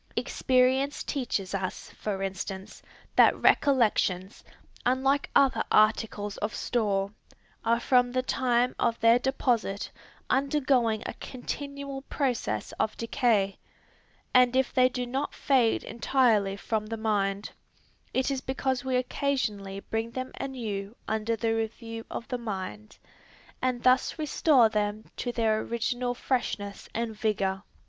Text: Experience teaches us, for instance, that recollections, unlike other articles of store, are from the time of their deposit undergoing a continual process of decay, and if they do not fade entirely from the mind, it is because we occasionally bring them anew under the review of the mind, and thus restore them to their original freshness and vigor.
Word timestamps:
Experience 0.15 1.03
teaches 1.03 1.53
us, 1.53 1.91
for 1.91 2.23
instance, 2.23 2.81
that 3.15 3.39
recollections, 3.39 4.43
unlike 4.83 5.29
other 5.35 5.63
articles 5.71 6.37
of 6.37 6.55
store, 6.55 7.11
are 7.63 7.79
from 7.79 8.11
the 8.11 8.23
time 8.23 8.73
of 8.79 8.99
their 8.99 9.19
deposit 9.19 9.91
undergoing 10.27 11.03
a 11.05 11.13
continual 11.19 12.01
process 12.01 12.71
of 12.79 12.97
decay, 12.97 13.59
and 14.33 14.55
if 14.55 14.73
they 14.73 14.89
do 14.89 15.05
not 15.05 15.35
fade 15.35 15.83
entirely 15.83 16.57
from 16.57 16.87
the 16.87 16.97
mind, 16.97 17.51
it 18.11 18.31
is 18.31 18.41
because 18.41 18.83
we 18.83 18.95
occasionally 18.95 19.81
bring 19.81 20.09
them 20.09 20.31
anew 20.39 20.95
under 21.07 21.35
the 21.35 21.53
review 21.53 22.07
of 22.09 22.27
the 22.29 22.39
mind, 22.39 22.97
and 23.61 23.83
thus 23.83 24.17
restore 24.17 24.67
them 24.67 25.05
to 25.15 25.31
their 25.31 25.59
original 25.59 26.15
freshness 26.15 26.89
and 26.95 27.15
vigor. 27.15 27.61